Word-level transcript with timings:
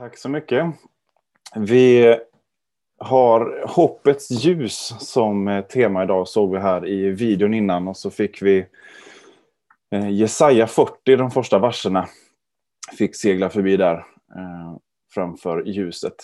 Tack 0.00 0.18
så 0.18 0.28
mycket. 0.28 0.66
Vi 1.56 2.16
har 2.98 3.64
hoppets 3.66 4.30
ljus 4.30 4.94
som 4.98 5.48
eh, 5.48 5.64
tema 5.64 6.04
idag, 6.04 6.28
såg 6.28 6.52
vi 6.52 6.58
här 6.58 6.88
i 6.88 7.10
videon 7.10 7.54
innan 7.54 7.88
och 7.88 7.96
så 7.96 8.10
fick 8.10 8.42
vi 8.42 8.66
eh, 9.90 10.10
Jesaja 10.10 10.66
40, 10.66 11.16
de 11.16 11.30
första 11.30 11.58
verserna, 11.58 12.08
fick 12.98 13.16
segla 13.16 13.50
förbi 13.50 13.76
där 13.76 13.94
eh, 14.36 14.76
framför 15.14 15.62
ljuset. 15.64 16.14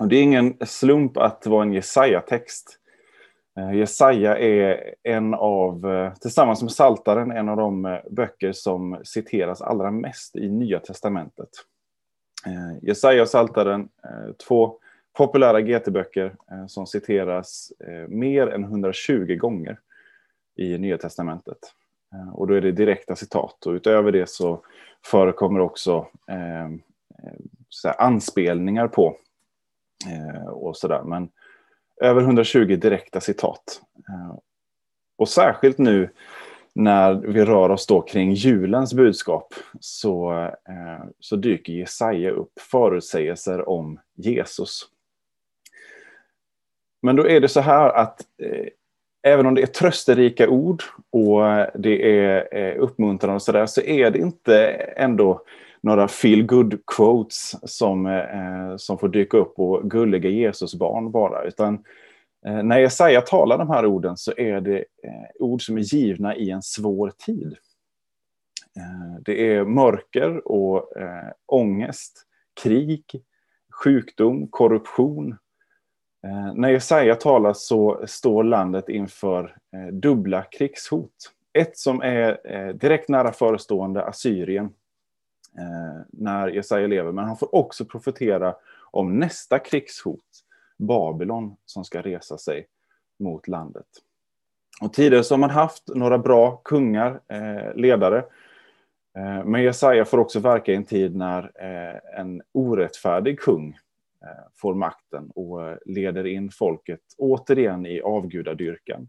Och 0.00 0.08
det 0.08 0.16
är 0.16 0.22
ingen 0.22 0.56
slump 0.66 1.16
att 1.16 1.42
det 1.42 1.50
var 1.50 1.62
en 1.62 1.72
Jesaja-text. 1.72 2.78
Jesaja 3.74 4.38
är 4.38 4.94
en 5.02 5.34
av, 5.34 5.84
tillsammans 6.20 6.62
med 6.62 6.72
Saltaren, 6.72 7.30
en 7.30 7.48
av 7.48 7.56
de 7.56 8.00
böcker 8.10 8.52
som 8.52 9.00
citeras 9.04 9.62
allra 9.62 9.90
mest 9.90 10.36
i 10.36 10.48
Nya 10.48 10.78
Testamentet. 10.80 11.50
Eh, 12.46 12.78
Jesaja 12.82 13.22
och 13.22 13.28
Saltaren, 13.28 13.88
eh, 14.04 14.32
två 14.48 14.78
populära 15.12 15.60
GT-böcker 15.60 16.36
eh, 16.50 16.66
som 16.66 16.86
citeras 16.86 17.72
eh, 17.80 18.08
mer 18.08 18.46
än 18.46 18.64
120 18.64 19.36
gånger 19.36 19.78
i 20.56 20.78
Nya 20.78 20.98
Testamentet. 20.98 21.58
Eh, 22.12 22.34
och 22.34 22.46
då 22.46 22.54
är 22.54 22.60
det 22.60 22.72
direkta 22.72 23.16
citat 23.16 23.66
och 23.66 23.72
utöver 23.72 24.12
det 24.12 24.28
så 24.28 24.64
förekommer 25.04 25.60
också 25.60 26.06
eh, 26.28 26.64
eh 26.64 26.70
så 27.68 27.88
anspelningar 27.88 28.88
på 28.88 29.16
eh, 30.10 30.46
och 30.48 30.76
sådär. 30.76 31.02
Men 31.02 31.28
över 32.00 32.20
120 32.20 32.76
direkta 32.76 33.20
citat. 33.20 33.82
Eh, 34.08 34.38
och 35.16 35.28
särskilt 35.28 35.78
nu 35.78 36.10
när 36.74 37.14
vi 37.14 37.44
rör 37.44 37.68
oss 37.68 37.86
då 37.86 38.00
kring 38.00 38.32
julens 38.32 38.94
budskap 38.94 39.54
så, 39.80 40.32
eh, 40.68 41.04
så 41.20 41.36
dyker 41.36 41.72
Jesaja 41.72 42.30
upp 42.30 42.52
förutsägelser 42.60 43.68
om 43.68 44.00
Jesus. 44.16 44.82
Men 47.02 47.16
då 47.16 47.28
är 47.28 47.40
det 47.40 47.48
så 47.48 47.60
här 47.60 47.88
att 47.90 48.20
eh, 48.42 48.66
även 49.22 49.46
om 49.46 49.54
det 49.54 49.62
är 49.62 49.66
trösterika 49.66 50.48
ord 50.48 50.82
och 51.10 51.40
det 51.74 52.18
är 52.18 52.56
eh, 52.56 52.82
uppmuntrande 52.82 53.34
och 53.34 53.42
sådär 53.42 53.66
så 53.66 53.80
är 53.80 54.10
det 54.10 54.18
inte 54.18 54.66
ändå 54.96 55.42
några 55.80 56.08
feel 56.08 56.42
good 56.42 56.80
quotes 56.96 57.54
som, 57.62 58.06
eh, 58.06 58.76
som 58.76 58.98
får 58.98 59.08
dyka 59.08 59.36
upp 59.36 59.58
och 59.58 59.90
gulliga 59.90 60.30
Jesusbarn 60.30 61.10
bara, 61.10 61.44
utan 61.44 61.74
eh, 61.74 61.80
Eh, 62.46 62.62
när 62.62 62.78
Jesaja 62.78 63.20
talar 63.20 63.58
de 63.58 63.70
här 63.70 63.86
orden 63.86 64.16
så 64.16 64.32
är 64.36 64.60
det 64.60 64.78
eh, 64.78 65.30
ord 65.34 65.66
som 65.66 65.76
är 65.76 65.94
givna 65.94 66.36
i 66.36 66.50
en 66.50 66.62
svår 66.62 67.12
tid. 67.18 67.56
Eh, 68.76 69.20
det 69.24 69.54
är 69.54 69.64
mörker 69.64 70.48
och 70.48 70.92
ångest, 71.46 72.26
krig, 72.62 73.04
sjukdom, 73.82 74.48
korruption, 74.48 75.36
när 76.54 76.68
Jesaja 76.68 77.14
talar 77.14 77.52
så 77.52 78.04
står 78.06 78.44
landet 78.44 78.88
inför 78.88 79.56
dubbla 79.92 80.42
krigshot. 80.42 81.32
Ett 81.52 81.78
som 81.78 82.02
är 82.02 82.72
direkt 82.72 83.08
nära 83.08 83.32
förestående, 83.32 84.04
Assyrien, 84.04 84.70
när 86.08 86.48
Jesaja 86.48 86.86
lever. 86.86 87.12
Men 87.12 87.24
han 87.24 87.36
får 87.36 87.54
också 87.54 87.84
profetera 87.84 88.54
om 88.90 89.18
nästa 89.18 89.58
krigshot, 89.58 90.43
Babylon, 90.78 91.56
som 91.64 91.84
ska 91.84 92.02
resa 92.02 92.38
sig 92.38 92.66
mot 93.18 93.48
landet. 93.48 93.86
Och 94.80 94.92
tidigare 94.92 95.24
så 95.24 95.34
har 95.34 95.38
man 95.38 95.50
haft 95.50 95.82
några 95.88 96.18
bra 96.18 96.56
kungar, 96.64 97.20
eh, 97.28 97.74
ledare. 97.74 98.18
Eh, 99.16 99.44
men 99.44 99.62
Jesaja 99.62 100.04
får 100.04 100.18
också 100.18 100.40
verka 100.40 100.72
i 100.72 100.74
en 100.74 100.84
tid 100.84 101.16
när 101.16 101.42
eh, 101.54 102.20
en 102.20 102.42
orättfärdig 102.52 103.40
kung 103.40 103.76
Eh, 104.24 104.44
får 104.54 104.74
makten 104.74 105.30
och 105.34 105.68
eh, 105.68 105.76
leder 105.86 106.26
in 106.26 106.50
folket 106.50 107.00
återigen 107.18 107.86
i 107.86 108.00
avgudadyrkan. 108.00 109.08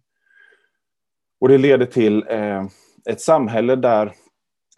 Och 1.40 1.50
det 1.50 1.58
leder 1.58 1.86
till 1.86 2.26
eh, 2.30 2.66
ett 3.10 3.22
samhälle 3.22 3.76
där, 3.76 4.12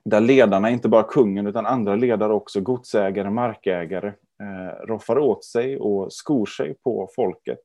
där 0.06 0.22
ledarna, 0.22 0.70
inte 0.70 0.90
bara 0.90 1.04
kungen 1.04 1.48
utan 1.48 1.66
andra 1.66 1.96
ledare 1.96 2.34
också, 2.34 2.62
godsägare, 2.62 3.30
markägare, 3.30 4.14
Eh, 4.40 4.86
roffar 4.86 5.20
åt 5.20 5.46
sig 5.46 5.78
och 5.78 6.14
skor 6.14 6.46
sig 6.46 6.74
på 6.74 7.10
folket. 7.16 7.62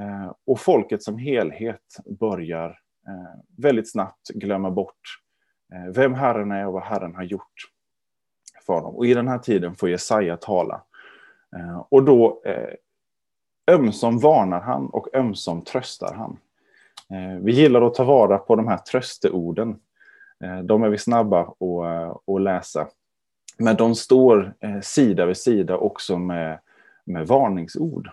Eh, 0.00 0.32
och 0.46 0.60
folket 0.60 1.02
som 1.02 1.18
helhet 1.18 1.96
börjar 2.20 2.68
eh, 3.08 3.40
väldigt 3.56 3.92
snabbt 3.92 4.28
glömma 4.28 4.70
bort 4.70 5.00
vem 5.94 6.14
Herren 6.14 6.52
är 6.52 6.66
och 6.66 6.72
vad 6.72 6.82
Herren 6.82 7.14
har 7.14 7.22
gjort 7.22 7.54
för 8.66 8.80
dem. 8.80 8.96
Och 8.96 9.06
i 9.06 9.14
den 9.14 9.28
här 9.28 9.38
tiden 9.38 9.74
får 9.74 9.90
Jesaja 9.90 10.36
tala 10.36 10.82
Eh, 11.56 11.86
och 11.88 12.04
då 12.04 12.42
eh, 12.44 12.74
ömsom 13.74 14.18
varnar 14.18 14.60
han 14.60 14.86
och 14.86 15.08
ömsom 15.14 15.62
tröstar 15.62 16.14
han. 16.14 16.38
Eh, 17.10 17.42
vi 17.42 17.52
gillar 17.52 17.82
att 17.82 17.94
ta 17.94 18.04
vara 18.04 18.38
på 18.38 18.56
de 18.56 18.68
här 18.68 18.78
trösteorden. 18.78 19.80
De 20.64 20.82
är 20.82 20.88
vi 20.88 20.98
snabba 20.98 21.40
att 22.26 22.40
läsa. 22.42 22.88
Men 23.58 23.76
de 23.76 23.94
står 23.94 24.54
eh, 24.60 24.80
sida 24.80 25.26
vid 25.26 25.36
sida 25.36 25.76
också 25.76 26.18
med, 26.18 26.58
med 27.04 27.26
varningsord. 27.26 28.10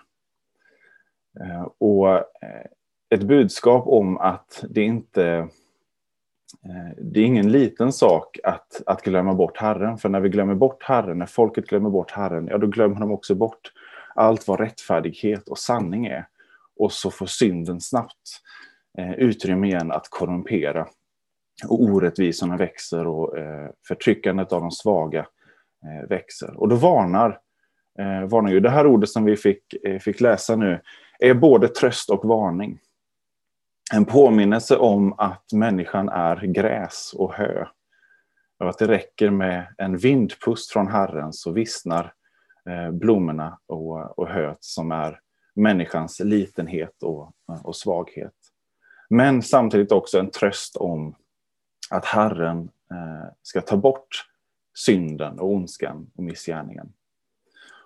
Eh, 1.40 1.68
och 1.78 2.10
eh, 2.18 2.66
ett 3.10 3.24
budskap 3.24 3.88
om 3.88 4.18
att 4.18 4.66
det 4.70 4.82
inte 4.82 5.48
det 6.98 7.20
är 7.20 7.26
ingen 7.26 7.52
liten 7.52 7.94
sak 7.94 8.40
att, 8.44 8.82
att 8.86 9.02
glömma 9.02 9.34
bort 9.34 9.58
Herren, 9.58 9.98
för 9.98 10.10
när 10.10 10.20
vi 10.20 10.30
glömmer 10.30 10.56
bort 10.56 10.84
Herren, 10.84 11.20
när 11.20 11.26
folket 11.26 11.68
glömmer 11.68 11.90
bort 11.90 12.12
Herren, 12.12 12.48
ja 12.48 12.58
då 12.58 12.68
glömmer 12.68 13.00
de 13.00 13.12
också 13.12 13.36
bort 13.36 13.72
allt 14.16 14.48
vad 14.48 14.60
rättfärdighet 14.60 15.50
och 15.50 15.58
sanning 15.58 16.06
är. 16.06 16.28
Och 16.76 16.92
så 16.92 17.12
får 17.12 17.26
synden 17.26 17.82
snabbt 17.82 18.42
eh, 18.98 19.14
utrymme 19.14 19.68
igen 19.68 19.92
att 19.92 20.08
korrumpera. 20.10 20.88
Och 21.68 21.82
orättvisorna 21.82 22.58
växer 22.58 23.08
och 23.08 23.38
eh, 23.38 23.70
förtryckandet 23.88 24.54
av 24.54 24.62
de 24.62 24.72
svaga 24.72 25.20
eh, 25.20 25.26
Eh, 25.86 26.10
växer. 26.10 26.60
Och 26.60 26.70
då 26.70 26.76
varnar, 26.76 27.40
eh, 28.00 28.30
varnar 28.30 28.52
ju, 28.52 28.60
det 28.60 28.70
här 28.70 28.88
ordet 28.88 29.10
som 29.10 29.26
vi 29.26 29.38
fick, 29.38 29.74
eh, 29.74 30.00
fick 30.00 30.22
läsa 30.22 30.56
nu, 30.56 30.82
är 31.20 31.34
både 31.34 31.68
tröst 31.68 32.10
och 32.10 32.26
varning 32.26 32.80
en 33.94 34.06
påminnelse 34.06 34.78
om 34.78 35.14
att 35.18 35.54
människan 35.54 36.10
är 36.10 36.36
gräs 36.36 37.14
och 37.18 37.34
hö. 37.34 37.66
Och 38.60 38.70
att 38.70 38.78
det 38.78 38.88
räcker 38.88 39.30
med 39.30 39.68
en 39.78 39.98
vindpust 39.98 40.72
från 40.72 40.88
Herren 40.88 41.34
så 41.34 41.52
vissnar 41.52 42.14
eh, 42.70 42.92
blommorna 42.92 43.60
och, 43.68 44.20
och 44.20 44.28
höet 44.28 44.58
som 44.64 44.92
är 44.92 45.20
människans 45.56 46.20
litenhet 46.20 47.04
och, 47.04 47.34
och 47.64 47.76
svaghet. 47.76 48.34
Men 49.10 49.42
samtidigt 49.42 49.92
också 49.92 50.20
en 50.20 50.32
tröst 50.32 50.76
om 50.76 51.16
att 51.90 52.06
Herren 52.06 52.70
eh, 52.92 53.32
ska 53.42 53.62
ta 53.62 53.78
bort 53.78 54.26
synden 54.78 55.40
och 55.40 55.54
ondskan 55.54 56.12
och 56.16 56.24
missgärningen. 56.24 56.94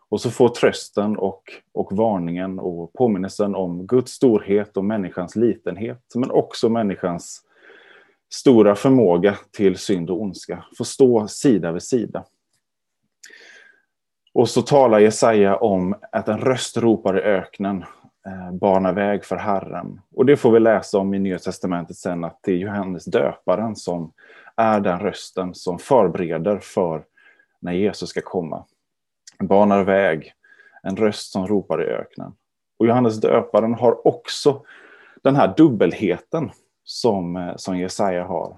Och 0.09 0.22
så 0.22 0.31
får 0.31 0.50
trösten 0.50 1.17
och, 1.17 1.44
och 1.72 1.97
varningen 1.97 2.59
och 2.59 2.94
påminnelsen 2.94 3.55
om 3.55 3.88
Guds 3.88 4.11
storhet 4.11 4.77
och 4.77 4.85
människans 4.85 5.35
litenhet, 5.35 6.03
men 6.16 6.31
också 6.31 6.69
människans 6.69 7.45
stora 8.33 8.75
förmåga 8.75 9.38
till 9.51 9.77
synd 9.77 10.09
och 10.09 10.22
ondska, 10.22 10.66
få 10.77 10.85
stå 10.85 11.27
sida 11.27 11.72
vid 11.72 11.83
sida. 11.83 12.25
Och 14.33 14.50
så 14.50 14.61
talar 14.61 15.00
Jesaja 15.00 15.56
om 15.56 15.95
att 16.11 16.27
en 16.27 16.38
röst 16.38 16.77
ropar 16.77 17.19
i 17.19 17.21
öknen, 17.21 17.85
Eh, 18.28 18.52
bana 18.52 18.91
väg 18.91 19.25
för 19.25 19.35
Herren. 19.35 20.02
Och 20.16 20.25
det 20.25 20.38
får 20.38 20.52
vi 20.52 20.59
läsa 20.59 20.97
om 20.97 21.13
i 21.13 21.19
Nya 21.19 21.40
Testamentet 21.40 21.97
sen, 21.97 22.24
att 22.24 22.40
det 22.44 22.52
är 22.52 22.57
Johannes 22.57 23.06
döparen 23.06 23.75
som 23.75 24.13
är 24.56 24.80
den 24.80 25.00
rösten 25.00 25.56
som 25.56 25.80
förbereder 25.80 26.59
för 26.59 27.03
när 27.59 27.74
Jesus 27.74 28.09
ska 28.09 28.22
komma 28.22 28.66
banar 29.44 29.84
väg, 29.84 30.34
en 30.83 30.98
röst 30.98 31.31
som 31.31 31.48
ropar 31.48 31.83
i 31.83 31.86
öknen. 31.86 32.33
Och 32.80 32.88
Johannes 32.88 33.21
döparen 33.21 33.74
har 33.74 34.07
också 34.07 34.65
den 35.24 35.36
här 35.36 35.54
dubbelheten 35.57 36.51
som, 36.83 37.36
eh, 37.36 37.56
som 37.56 37.77
Jesaja 37.77 38.24
har. 38.24 38.57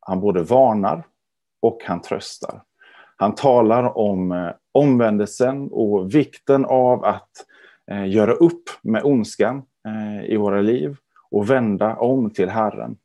Han 0.00 0.20
både 0.20 0.42
varnar 0.42 1.02
och 1.62 1.78
han 1.84 2.02
tröstar. 2.02 2.62
Han 3.16 3.34
talar 3.34 3.98
om 3.98 4.32
eh, 4.32 4.50
omvändelsen 4.72 5.68
och 5.72 6.14
vikten 6.14 6.64
av 6.64 7.04
att 7.04 7.30
eh, 7.38 7.51
Eh, 7.90 8.10
göra 8.10 8.32
upp 8.32 8.62
med 8.82 9.04
ondskan 9.04 9.62
eh, 9.88 10.24
i 10.24 10.36
våra 10.36 10.60
liv 10.60 10.96
och 11.30 11.50
vända 11.50 11.96
om 11.96 12.30
till 12.30 12.48
Herren. 12.48 12.96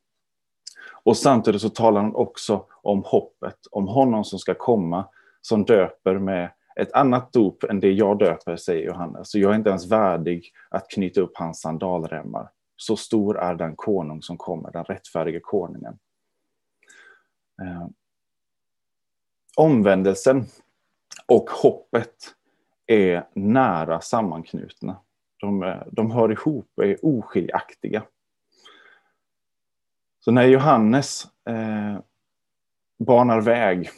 Och 1.03 1.17
samtidigt 1.17 1.61
så 1.61 1.69
talar 1.69 2.01
han 2.01 2.15
också 2.15 2.65
om 2.81 3.03
hoppet, 3.05 3.57
om 3.71 3.87
honom 3.87 4.23
som 4.23 4.39
ska 4.39 4.53
komma, 4.53 5.05
som 5.41 5.65
döper 5.65 6.19
med 6.19 6.51
ett 6.75 6.91
annat 6.91 7.33
dop 7.33 7.63
än 7.63 7.79
det 7.79 7.91
jag 7.91 8.19
döper, 8.19 8.55
säger 8.55 8.85
Johannes. 8.87 9.31
Så 9.31 9.39
jag 9.39 9.51
är 9.51 9.55
inte 9.55 9.69
ens 9.69 9.91
värdig 9.91 10.51
att 10.69 10.89
knyta 10.89 11.21
upp 11.21 11.37
hans 11.37 11.61
sandalremmar. 11.61 12.49
Så 12.75 12.95
stor 12.95 13.39
är 13.39 13.55
den 13.55 13.75
konung 13.75 14.21
som 14.21 14.37
kommer, 14.37 14.71
den 14.71 14.83
rättfärdige 14.83 15.39
konungen. 15.39 15.99
Eh, 17.61 17.87
omvändelsen 19.55 20.45
och 21.25 21.49
hoppet 21.49 22.15
är 22.87 23.27
nära 23.33 24.01
sammanknutna. 24.01 24.97
De, 25.39 25.63
eh, 25.63 25.77
de 25.91 26.11
hör 26.11 26.31
ihop 26.31 26.71
och 26.77 26.85
är 26.85 27.05
oskiljaktiga. 27.05 28.03
Så 30.19 30.31
när 30.31 30.43
Johannes 30.43 31.27
eh, 31.49 31.99
banar 32.99 33.41
väg, 33.41 33.89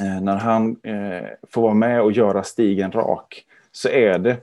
eh, 0.00 0.20
när 0.20 0.36
han 0.36 0.76
eh, 0.82 1.28
får 1.50 1.62
vara 1.62 1.74
med 1.74 2.02
och 2.02 2.12
göra 2.12 2.42
stigen 2.42 2.92
rak, 2.92 3.44
så 3.72 3.88
är 3.88 4.18
det 4.18 4.40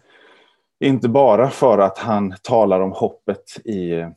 inte 0.79 1.09
bara 1.09 1.49
för 1.49 1.77
att 1.77 1.97
han 1.97 2.35
talar 2.41 2.81
om 2.81 2.91
hoppet 2.91 3.57
i 3.65 3.91
eh, 3.93 4.09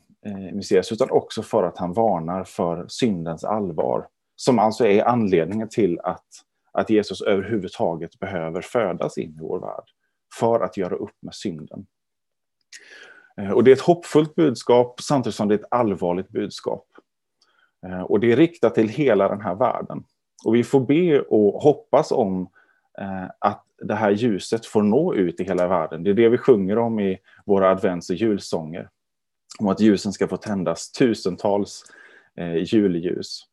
Messias, 0.53 0.91
utan 0.91 1.11
också 1.11 1.43
för 1.43 1.63
att 1.63 1.77
han 1.77 1.93
varnar 1.93 2.43
för 2.43 2.85
syndens 2.87 3.43
allvar. 3.43 4.07
Som 4.35 4.59
alltså 4.59 4.87
är 4.87 5.03
anledningen 5.03 5.69
till 5.69 5.99
att, 5.99 6.25
att 6.77 6.89
Jesus 6.89 7.21
överhuvudtaget 7.21 8.19
behöver 8.19 8.61
födas 8.61 9.17
in 9.17 9.29
i 9.29 9.39
vår 9.39 9.59
värld. 9.59 9.83
För 10.39 10.59
att 10.59 10.77
göra 10.77 10.95
upp 10.95 11.15
med 11.21 11.35
synden. 11.35 11.85
Eh, 13.41 13.51
och 13.51 13.63
det 13.63 13.71
är 13.71 13.75
ett 13.75 13.81
hoppfullt 13.81 14.35
budskap 14.35 15.01
samtidigt 15.01 15.35
som 15.35 15.47
det 15.47 15.53
är 15.55 15.59
ett 15.59 15.71
allvarligt 15.71 16.29
budskap. 16.29 16.87
Eh, 17.85 18.01
och 18.01 18.19
det 18.19 18.31
är 18.31 18.35
riktat 18.35 18.75
till 18.75 18.89
hela 18.89 19.27
den 19.27 19.41
här 19.41 19.55
världen. 19.55 20.03
Och 20.45 20.55
vi 20.55 20.63
får 20.63 20.79
be 20.79 21.21
och 21.21 21.61
hoppas 21.61 22.11
om 22.11 22.49
eh, 22.99 23.25
att 23.39 23.63
det 23.81 23.95
här 23.95 24.11
ljuset 24.11 24.65
får 24.65 24.83
nå 24.83 25.13
ut 25.13 25.39
i 25.39 25.43
hela 25.43 25.67
världen. 25.67 26.03
Det 26.03 26.09
är 26.09 26.13
det 26.13 26.29
vi 26.29 26.37
sjunger 26.37 26.77
om 26.77 26.99
i 26.99 27.17
våra 27.45 27.69
advents 27.69 28.09
och 28.09 28.15
julsånger. 28.15 28.89
Om 29.59 29.67
att 29.67 29.81
ljusen 29.81 30.13
ska 30.13 30.27
få 30.27 30.37
tändas, 30.37 30.91
tusentals 30.91 31.83
julljus. 32.65 33.47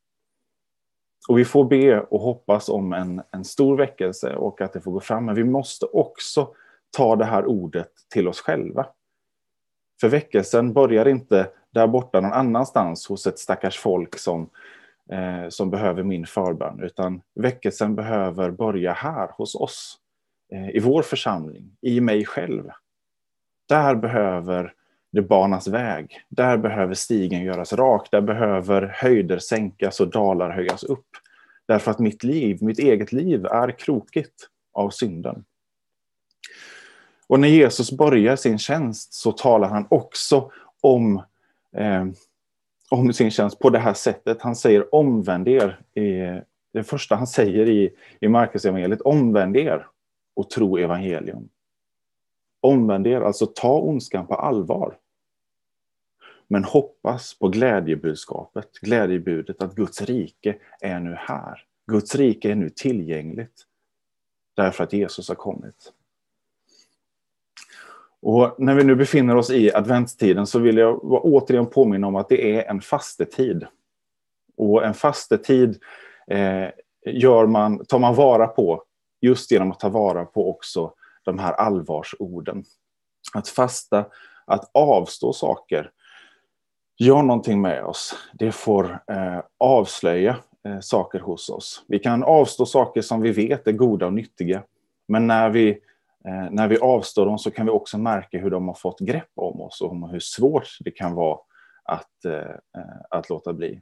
Och 1.29 1.39
vi 1.39 1.45
får 1.45 1.65
be 1.65 2.01
och 2.01 2.21
hoppas 2.21 2.69
om 2.69 2.93
en, 2.93 3.23
en 3.31 3.45
stor 3.45 3.77
väckelse 3.77 4.37
och 4.37 4.61
att 4.61 4.73
det 4.73 4.81
får 4.81 4.93
gå 4.93 5.01
fram. 5.01 5.25
Men 5.25 5.35
vi 5.35 5.45
måste 5.45 5.87
också 5.87 6.49
ta 6.97 7.17
det 7.17 7.25
här 7.25 7.47
ordet 7.47 7.91
till 8.11 8.29
oss 8.29 8.41
själva. 8.41 8.87
För 10.01 10.09
väckelsen 10.09 10.73
börjar 10.73 11.09
inte 11.09 11.49
där 11.71 11.87
borta 11.87 12.21
någon 12.21 12.33
annanstans 12.33 13.09
hos 13.09 13.27
ett 13.27 13.39
stackars 13.39 13.79
folk 13.79 14.19
som, 14.19 14.51
eh, 15.11 15.49
som 15.49 15.71
behöver 15.71 16.03
min 16.03 16.27
förbön, 16.27 16.81
utan 16.83 17.23
väckelsen 17.35 17.95
behöver 17.95 18.51
börja 18.51 18.93
här 18.93 19.31
hos 19.33 19.55
oss, 19.55 19.99
eh, 20.53 20.77
i 20.77 20.79
vår 20.79 21.03
församling, 21.03 21.77
i 21.81 22.01
mig 22.01 22.25
själv. 22.25 22.71
Där 23.69 23.95
behöver 23.95 24.73
det 25.15 25.23
banas 25.23 25.69
väg, 25.69 26.21
där 26.29 26.57
behöver 26.57 26.95
stigen 26.95 27.43
göras 27.43 27.73
rak, 27.73 28.09
där 28.11 28.21
behöver 28.21 28.93
höjder 28.95 29.39
sänkas 29.39 30.01
och 30.01 30.11
dalar 30.11 30.51
höjas 30.51 30.85
upp. 30.85 31.07
Därför 31.67 31.91
att 31.91 31.99
mitt 31.99 32.25
liv, 32.25 32.59
mitt 32.61 32.79
eget 32.79 33.13
liv, 33.13 33.47
är 33.47 33.79
krokigt 33.79 34.49
av 34.73 34.91
synden. 34.91 35.45
Och 37.27 37.41
när 37.41 37.49
Jesus 37.49 37.93
börjar 37.93 38.37
sin 38.37 38.59
tjänst 38.59 39.15
så 39.15 39.33
talar 39.33 39.69
han 39.69 39.87
också 39.91 40.51
om, 40.81 41.23
eh, 41.77 42.07
om 42.91 43.13
sin 43.13 43.31
tjänst 43.31 43.59
på 43.59 43.71
det 43.71 43.79
här 43.79 43.95
sättet. 43.95 44.43
Han 44.43 44.57
säger 44.57 44.95
omvänd 44.95 45.49
er. 45.49 45.81
I, 45.95 46.41
det 46.73 46.85
första 46.85 47.17
han 47.17 47.27
säger 47.27 47.69
i, 47.69 47.95
i 48.21 48.29
Marcus 48.29 48.65
evangeliet, 48.65 49.01
omvänd 49.01 49.57
er 49.57 49.87
och 50.37 50.51
tro 50.51 50.79
evangelium. 50.79 51.49
Omvänd 52.61 53.07
er, 53.07 53.21
alltså 53.21 53.47
ta 53.47 53.79
ondskan 53.79 54.27
på 54.27 54.35
allvar. 54.35 54.99
Men 56.49 56.65
hoppas 56.65 57.39
på 57.39 57.49
glädjebudskapet, 57.49 58.73
glädjebudet 58.81 59.63
att 59.63 59.75
Guds 59.75 60.03
rike 60.03 60.57
är 60.81 61.01
nu 61.01 61.17
här. 61.19 61.65
Guds 61.87 62.15
rike 62.15 62.51
är 62.51 62.55
nu 62.55 62.71
tillgängligt 62.71 63.67
därför 64.55 64.85
att 64.85 64.93
Jesus 64.93 65.29
har 65.29 65.35
kommit. 65.35 65.93
Och 68.21 68.55
när 68.59 68.75
vi 68.75 68.85
nu 68.85 68.95
befinner 68.95 69.37
oss 69.37 69.51
i 69.51 69.75
adventstiden 69.75 70.47
så 70.47 70.59
vill 70.59 70.77
jag 70.77 71.05
återigen 71.05 71.67
påminna 71.67 72.07
om 72.07 72.17
att 72.17 72.29
det 72.29 72.57
är 72.57 72.71
en 72.71 72.81
fastetid. 72.81 73.67
Och 74.57 74.85
en 74.85 74.95
fastetid 74.95 75.79
eh, 76.27 76.69
gör 77.07 77.47
man, 77.47 77.85
tar 77.85 77.99
man 77.99 78.15
vara 78.15 78.47
på 78.47 78.83
just 79.21 79.51
genom 79.51 79.71
att 79.71 79.81
ta 79.81 79.89
vara 79.89 80.25
på 80.25 80.51
också 80.51 80.93
de 81.25 81.39
här 81.39 81.53
allvarsorden. 81.53 82.65
Att 83.35 83.49
fasta, 83.49 84.07
att 84.45 84.71
avstå 84.75 85.33
saker, 85.33 85.91
gör 86.99 87.23
någonting 87.23 87.61
med 87.61 87.85
oss. 87.85 88.15
Det 88.33 88.53
får 88.53 89.03
eh, 89.07 89.41
avslöja 89.59 90.37
eh, 90.69 90.81
saker 90.81 91.21
hos 91.21 91.51
oss. 91.51 91.85
Vi 91.89 91.99
kan 91.99 92.23
avstå 92.23 92.67
saker 92.67 93.03
som 93.03 93.21
vi 93.21 93.33
vet 93.33 93.67
är 93.67 93.73
goda 93.73 94.07
och 94.07 94.13
nyttiga. 94.13 94.63
Men 95.09 95.27
när 95.27 95.51
vi 95.51 95.81
Eh, 96.29 96.51
när 96.51 96.69
vi 96.69 96.79
avstår 96.79 97.27
dem 97.27 97.39
så 97.39 97.51
kan 97.51 97.67
vi 97.67 97.73
också 97.73 97.99
märka 97.99 98.39
hur 98.39 98.51
de 98.51 98.69
har 98.69 98.75
fått 98.75 99.01
grepp 99.01 99.31
om 99.35 99.61
oss 99.61 99.81
och 99.81 100.11
hur 100.11 100.21
svårt 100.21 100.69
det 100.81 100.91
kan 100.91 101.15
vara 101.15 101.39
att, 101.85 102.25
eh, 102.25 102.51
eh 102.79 103.01
att 103.11 103.31
låta 103.31 103.53
bli. 103.53 103.81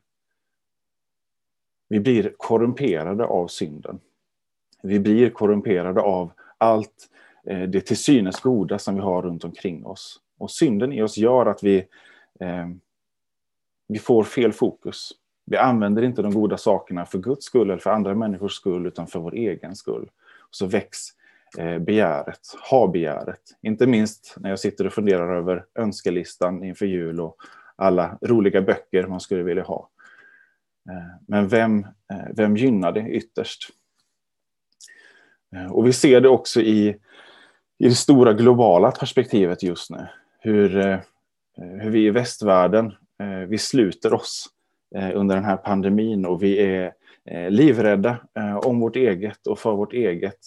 Vi 1.89 2.01
blir 2.01 2.35
korrumperade 2.37 3.25
av 3.25 3.47
synden. 3.47 4.01
Vi 4.83 5.01
blir 5.01 5.31
korrumperade 5.31 6.01
av 6.01 6.33
allt 6.59 7.11
eh, 7.47 7.63
det 7.63 7.81
till 7.81 7.97
synes 7.97 8.41
goda 8.41 8.79
som 8.79 8.95
vi 8.95 9.01
har 9.01 9.23
runt 9.23 9.45
omkring 9.45 9.87
oss. 9.87 10.21
Och 10.39 10.51
synden 10.51 10.93
i 10.93 11.03
oss 11.03 11.19
gör 11.19 11.47
att 11.47 11.63
vi, 11.63 11.87
eh, 12.41 12.69
vi 13.93 13.99
får 13.99 14.25
fel 14.25 14.53
fokus. 14.53 15.13
Vi 15.45 15.57
använder 15.57 16.03
inte 16.03 16.23
de 16.23 16.35
goda 16.35 16.57
sakerna 16.57 17.07
för 17.07 17.19
Guds 17.19 17.45
skull 17.45 17.71
eller 17.71 17.81
för 17.81 17.91
andra 17.91 18.15
människors 18.15 18.53
skull 18.53 18.87
utan 18.87 19.07
för 19.07 19.19
vår 19.19 19.35
egen 19.35 19.77
skull. 19.77 20.11
Så 20.51 20.67
väcks 20.67 21.09
eh, 21.59 21.79
begäret, 21.79 22.41
ha-begäret. 22.71 23.41
Inte 23.63 23.87
minst 23.87 24.37
när 24.41 24.51
jag 24.51 24.59
sitter 24.59 24.87
och 24.87 24.93
funderar 24.93 25.37
över 25.37 25.65
önskelistan 25.75 26.65
inför 26.65 26.87
jul 26.87 27.21
och 27.21 27.37
alla 27.77 28.19
roliga 28.21 28.63
böcker 28.63 29.07
man 29.07 29.21
skulle 29.21 29.43
vilja 29.43 29.63
ha. 29.63 29.89
Eh, 30.91 31.19
men 31.29 31.49
vem, 31.49 31.79
eh, 32.13 32.29
vem 32.37 32.57
gynnar 32.57 32.93
det 32.93 33.09
ytterst? 33.09 33.69
Och 35.71 35.87
vi 35.87 35.93
ser 35.93 36.21
det 36.21 36.29
också 36.29 36.61
i, 36.61 36.89
i 37.79 37.89
det 37.89 37.95
stora 37.95 38.33
globala 38.33 38.91
perspektivet 38.91 39.63
just 39.63 39.91
nu. 39.91 40.07
Hur, 40.39 41.01
hur 41.57 41.91
vi 41.91 42.07
i 42.07 42.11
västvärlden, 42.11 42.93
Eh, 43.23 43.47
vi 43.49 43.59
sluter 43.59 44.15
oss 44.15 44.47
eh, 44.95 45.11
under 45.15 45.35
den 45.35 45.45
här 45.45 45.57
pandemin 45.57 46.27
och 46.27 46.43
vi 46.43 46.59
är 46.59 46.93
eh, 47.25 47.51
livrädda 47.51 48.19
om 48.65 48.81
vårt 48.81 48.97
eget 48.97 49.47
och 49.47 49.59
för 49.59 49.73
vårt 49.73 49.93
eget. 49.93 50.39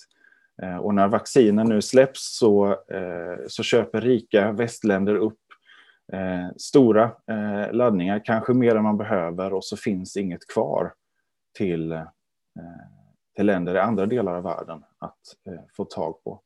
Eh, 0.62 0.78
och 0.78 0.94
när 0.94 1.08
vaccinen 1.08 1.68
nu 1.68 1.82
släpps 1.82 2.38
så, 2.38 2.72
eh, 2.72 3.48
så 3.48 3.64
köper 3.64 4.02
rika 4.02 4.52
västländer 4.52 5.16
upp 5.16 5.40
eh, 6.14 6.56
stora 6.58 7.12
laddningar, 7.72 8.22
kanske 8.26 8.54
mer 8.54 8.76
än 8.76 8.84
man 8.84 8.98
behöver 8.98 9.54
och 9.54 9.66
så 9.66 9.78
finns 9.78 10.18
inget 10.18 10.48
kvar 10.48 10.94
till, 11.58 12.02
till 13.36 13.46
länder 13.46 13.76
i 13.76 13.80
andra 13.80 14.06
delar 14.06 14.36
av 14.36 14.44
världen 14.44 14.84
att 15.00 15.20
få 15.78 15.86
tag 15.86 16.24
på. 16.24 16.42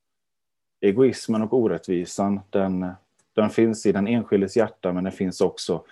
Egoismen 0.81 1.41
och 1.41 1.53
orättvisan, 1.53 2.39
den, 2.49 2.91
den 3.35 3.49
finns 3.49 3.85
i 3.85 3.91
den 3.91 4.07
enskildes 4.07 4.57
hjärta 4.57 4.93
men 4.93 5.03
den 5.03 5.13
finns 5.13 5.41
också 5.41 5.83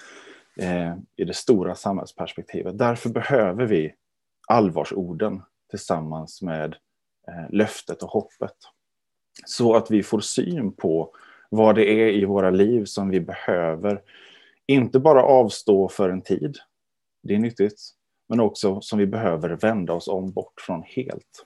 Eh, 0.60 0.96
i 1.16 1.24
det 1.24 1.36
stora 1.36 1.76
samhällsperspektivet. 1.76 2.78
Därför 2.78 3.10
behöver 3.10 3.66
vi 3.66 3.94
allvarsorden 4.48 5.42
tillsammans 5.70 6.42
med 6.42 6.76
Eh, 7.28 7.50
löftet 7.50 8.04
och 8.04 8.10
hoppet. 8.10 8.56
Så 9.46 9.76
att 9.76 9.92
vi 9.92 10.04
får 10.04 10.20
syn 10.20 10.72
på 10.72 11.16
vad 11.50 11.76
det 11.76 11.90
är 11.90 12.10
i 12.10 12.26
våra 12.26 12.50
liv 12.50 12.86
som 12.86 13.10
vi 13.10 13.22
behöver, 13.22 14.02
inte 14.68 15.00
bara 15.00 15.24
avstå 15.24 15.90
för 15.90 16.10
en 16.10 16.22
tid, 16.22 16.58
det 17.24 17.36
är 17.36 17.40
nyttigt, 17.40 17.82
men 18.30 18.40
också 18.40 18.82
som 18.82 19.00
vi 19.00 19.08
behöver 19.08 19.50
vända 19.50 19.94
oss 19.94 20.08
om 20.08 20.32
bort 20.32 20.62
från 20.62 20.84
helt. 20.84 21.46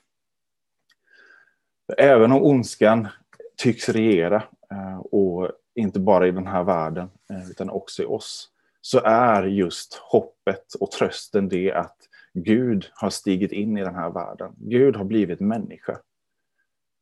Även 1.98 2.32
om 2.32 2.42
ondskan 2.42 3.08
tycks 3.56 3.88
regera, 3.88 4.42
eh, 4.70 4.98
och 4.98 5.50
inte 5.74 6.00
bara 6.00 6.26
i 6.26 6.30
den 6.30 6.46
här 6.46 6.64
världen, 6.64 7.10
eh, 7.30 7.50
utan 7.50 7.70
också 7.70 8.02
i 8.02 8.06
oss, 8.06 8.48
så 8.84 9.00
är 9.04 9.42
just 9.42 9.94
hoppet 9.94 10.74
och 10.80 10.90
trösten 10.90 11.48
det 11.48 11.72
att 11.72 11.96
Gud 12.34 12.90
har 12.94 13.10
stigit 13.10 13.52
in 13.52 13.78
i 13.78 13.84
den 13.84 13.94
här 13.94 14.10
världen. 14.10 14.52
Gud 14.56 14.96
har 14.96 15.04
blivit 15.04 15.40
människa. 15.40 15.98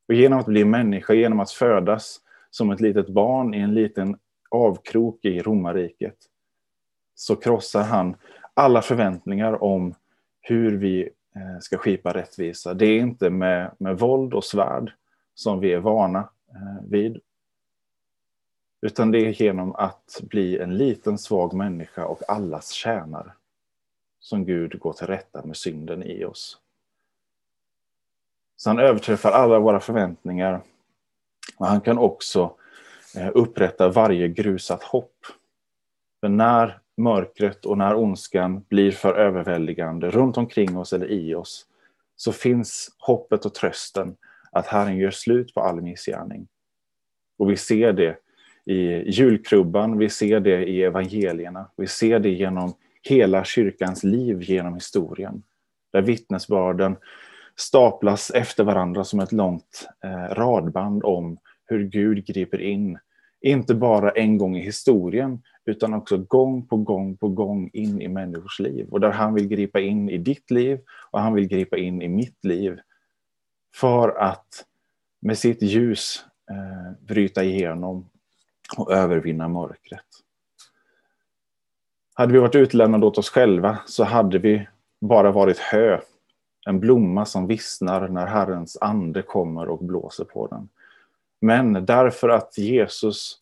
Och 0.07 0.13
genom 0.13 0.39
att 0.39 0.45
bli 0.45 0.65
människa, 0.65 1.13
genom 1.13 1.39
att 1.39 1.51
födas 1.51 2.19
som 2.49 2.71
ett 2.71 2.81
litet 2.81 3.09
barn 3.09 3.53
i 3.53 3.59
en 3.59 3.73
liten 3.73 4.17
avkrok 4.49 5.25
i 5.25 5.41
romarriket, 5.41 6.17
så 7.15 7.35
krossar 7.35 7.83
han 7.83 8.15
alla 8.53 8.81
förväntningar 8.81 9.63
om 9.63 9.93
hur 10.41 10.77
vi 10.77 11.01
eh, 11.35 11.59
ska 11.59 11.77
skipa 11.77 12.13
rättvisa. 12.13 12.73
Det 12.73 12.85
är 12.85 12.99
inte 12.99 13.29
med, 13.29 13.71
med 13.77 13.99
våld 13.99 14.33
och 14.33 14.43
svärd 14.43 14.93
som 15.33 15.59
vi 15.59 15.73
är 15.73 15.79
vana 15.79 16.19
eh, 16.49 16.89
vid. 16.89 17.19
Utan 18.81 19.11
det 19.11 19.19
är 19.19 19.41
genom 19.41 19.75
att 19.75 20.21
bli 20.21 20.59
en 20.59 20.77
liten 20.77 21.17
svag 21.17 21.53
människa 21.53 22.05
och 22.05 22.29
allas 22.29 22.71
tjänare 22.71 23.31
som 24.19 24.45
Gud 24.45 24.79
går 24.79 24.93
till 24.93 25.07
rätta 25.07 25.45
med 25.45 25.57
synden 25.57 26.03
i 26.03 26.25
oss. 26.25 26.57
Så 28.57 28.69
han 28.69 28.79
överträffar 28.79 29.31
alla 29.31 29.59
våra 29.59 29.79
förväntningar. 29.79 30.61
Och 31.57 31.67
han 31.67 31.81
kan 31.81 31.97
också 31.97 32.55
eh, 33.15 33.29
upprätta 33.33 33.89
varje 33.89 34.27
grusat 34.27 34.83
hopp. 34.83 35.25
För 36.19 36.29
när 36.29 36.79
mörkret 36.97 37.65
och 37.65 37.77
när 37.77 37.95
ondskan 37.95 38.65
blir 38.69 38.91
för 38.91 39.13
överväldigande 39.13 40.09
runt 40.09 40.37
omkring 40.37 40.77
oss 40.77 40.93
eller 40.93 41.11
i 41.11 41.35
oss, 41.35 41.65
så 42.15 42.31
finns 42.31 42.95
hoppet 42.97 43.45
och 43.45 43.53
trösten 43.53 44.15
att 44.51 44.67
Herren 44.67 44.97
gör 44.97 45.11
slut 45.11 45.53
på 45.53 45.61
all 45.61 45.81
missgärning. 45.81 46.47
Och 47.37 47.51
vi 47.51 47.57
ser 47.57 47.93
det 47.93 48.17
i 48.65 49.11
julkrubban, 49.11 49.97
vi 49.97 50.09
ser 50.09 50.39
det 50.39 50.65
i 50.65 50.83
evangelierna, 50.83 51.69
vi 51.77 51.87
ser 51.87 52.19
det 52.19 52.29
genom 52.29 52.73
hela 53.09 53.43
kyrkans 53.43 54.03
liv 54.03 54.41
genom 54.41 54.73
historien. 54.73 55.43
Där 55.93 56.01
vittnesbörden 56.01 56.95
staplas 57.55 58.31
efter 58.31 58.63
varandra 58.63 59.03
som 59.03 59.19
ett 59.19 59.31
långt 59.31 59.89
eh, 60.03 60.33
radband 60.33 61.03
om 61.03 61.37
hur 61.65 61.83
Gud 61.83 62.25
griper 62.25 62.61
in. 62.61 62.97
Inte 63.41 63.75
bara 63.75 64.11
en 64.11 64.37
gång 64.37 64.57
i 64.57 64.61
historien, 64.61 65.41
utan 65.65 65.93
också 65.93 66.17
gång 66.17 66.67
på 66.67 66.77
gång 66.77 67.17
på 67.17 67.29
gång 67.29 67.69
in 67.73 68.01
i 68.01 68.07
människors 68.07 68.59
liv. 68.59 68.87
Och 68.89 68.99
där 68.99 69.11
han 69.11 69.33
vill 69.33 69.47
gripa 69.47 69.79
in 69.79 70.09
i 70.09 70.17
ditt 70.17 70.51
liv 70.51 70.79
och 71.11 71.19
han 71.19 71.33
vill 71.33 71.47
gripa 71.47 71.77
in 71.77 72.01
i 72.01 72.07
mitt 72.07 72.45
liv. 72.45 72.79
För 73.75 74.09
att 74.09 74.65
med 75.21 75.37
sitt 75.37 75.61
ljus 75.61 76.25
eh, 76.51 77.05
bryta 77.07 77.43
igenom 77.43 78.10
och 78.77 78.93
övervinna 78.93 79.47
mörkret. 79.47 80.05
Hade 82.13 82.33
vi 82.33 82.39
varit 82.39 82.55
utlämnade 82.55 83.05
åt 83.05 83.17
oss 83.17 83.29
själva 83.29 83.79
så 83.85 84.03
hade 84.03 84.39
vi 84.39 84.67
bara 85.01 85.31
varit 85.31 85.57
hö. 85.57 86.01
En 86.65 86.79
blomma 86.79 87.25
som 87.25 87.47
vissnar 87.47 88.07
när 88.07 88.27
Herrens 88.27 88.77
ande 88.81 89.21
kommer 89.21 89.69
och 89.69 89.83
blåser 89.83 90.25
på 90.25 90.47
den. 90.47 90.69
Men 91.41 91.85
därför 91.85 92.29
att 92.29 92.57
Jesus 92.57 93.39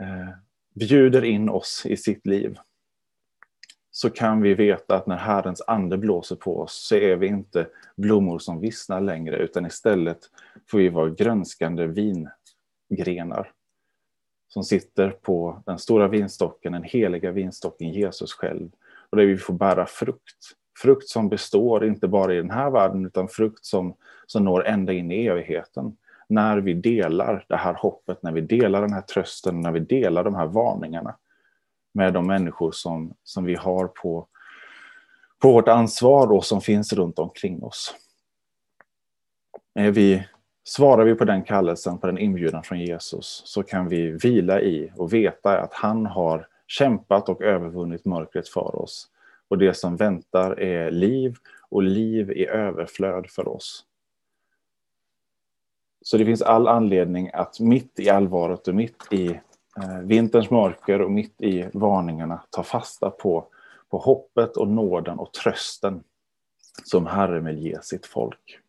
eh, 0.00 0.34
bjuder 0.74 1.24
in 1.24 1.48
oss 1.48 1.86
i 1.86 1.96
sitt 1.96 2.26
liv 2.26 2.58
så 3.90 4.10
kan 4.10 4.42
vi 4.42 4.54
veta 4.54 4.96
att 4.96 5.06
när 5.06 5.16
Herrens 5.16 5.62
ande 5.66 5.98
blåser 5.98 6.36
på 6.36 6.60
oss 6.60 6.86
så 6.88 6.94
är 6.94 7.16
vi 7.16 7.26
inte 7.26 7.66
blommor 7.96 8.38
som 8.38 8.60
vissnar 8.60 9.00
längre 9.00 9.36
utan 9.36 9.66
istället 9.66 10.18
får 10.70 10.78
vi 10.78 10.88
vara 10.88 11.10
grönskande 11.10 11.86
vingrenar 11.86 13.52
som 14.48 14.64
sitter 14.64 15.10
på 15.10 15.62
den 15.66 15.78
stora 15.78 16.08
vinstocken, 16.08 16.72
den 16.72 16.82
heliga 16.82 17.32
vinstocken 17.32 17.92
Jesus 17.92 18.32
själv. 18.32 18.70
Och 19.10 19.16
där 19.16 19.24
vi 19.24 19.36
får 19.36 19.54
bära 19.54 19.86
frukt. 19.86 20.54
Frukt 20.82 21.08
som 21.08 21.28
består 21.28 21.86
inte 21.86 22.08
bara 22.08 22.34
i 22.34 22.36
den 22.36 22.50
här 22.50 22.70
världen 22.70 23.06
utan 23.06 23.28
frukt 23.28 23.64
som, 23.64 23.94
som 24.26 24.44
når 24.44 24.66
ända 24.66 24.92
in 24.92 25.12
i 25.12 25.26
evigheten. 25.26 25.96
När 26.28 26.58
vi 26.58 26.74
delar 26.74 27.44
det 27.48 27.56
här 27.56 27.74
hoppet, 27.74 28.22
när 28.22 28.32
vi 28.32 28.40
delar 28.40 28.80
den 28.80 28.92
här 28.92 29.02
trösten, 29.02 29.60
när 29.60 29.72
vi 29.72 29.80
delar 29.80 30.24
de 30.24 30.34
här 30.34 30.46
varningarna 30.46 31.16
med 31.94 32.14
de 32.14 32.26
människor 32.26 32.72
som, 32.72 33.14
som 33.24 33.44
vi 33.44 33.54
har 33.54 33.86
på, 33.86 34.26
på 35.38 35.52
vårt 35.52 35.68
ansvar 35.68 36.32
och 36.32 36.44
som 36.44 36.60
finns 36.60 36.92
runt 36.92 37.18
omkring 37.18 37.62
oss. 37.62 37.94
Är 39.74 39.90
vi 39.90 40.26
Svarar 40.68 41.04
vi 41.04 41.14
på 41.14 41.24
den 41.24 41.42
kallelsen, 41.42 41.98
på 41.98 42.06
den 42.06 42.18
inbjudan 42.18 42.62
från 42.62 42.80
Jesus, 42.80 43.42
så 43.44 43.62
kan 43.62 43.88
vi 43.88 44.10
vila 44.10 44.60
i 44.60 44.92
och 44.96 45.12
veta 45.12 45.60
att 45.60 45.74
han 45.74 46.06
har 46.06 46.46
kämpat 46.66 47.28
och 47.28 47.42
övervunnit 47.42 48.04
mörkret 48.04 48.48
för 48.48 48.82
oss. 48.82 49.08
Och 49.48 49.58
det 49.58 49.74
som 49.74 49.96
väntar 49.96 50.60
är 50.60 50.90
liv 50.90 51.36
och 51.68 51.82
liv 51.82 52.30
i 52.30 52.46
överflöd 52.46 53.30
för 53.30 53.48
oss. 53.48 53.84
Så 56.02 56.16
det 56.16 56.24
finns 56.24 56.42
all 56.42 56.68
anledning 56.68 57.30
att 57.32 57.60
mitt 57.60 58.00
i 58.00 58.10
allvaret 58.10 58.68
och 58.68 58.74
mitt 58.74 59.12
i 59.12 59.28
eh, 59.76 59.98
vinterns 60.02 60.50
mörker 60.50 61.00
och 61.02 61.10
mitt 61.10 61.40
i 61.40 61.66
varningarna 61.72 62.42
ta 62.50 62.62
fasta 62.62 63.10
på, 63.10 63.46
på 63.90 63.98
hoppet 63.98 64.56
och 64.56 64.68
nåden 64.68 65.18
och 65.18 65.32
trösten 65.32 66.02
som 66.84 67.06
Herren 67.06 67.44
vill 67.44 67.58
ge 67.58 67.78
sitt 67.82 68.06
folk. 68.06 68.60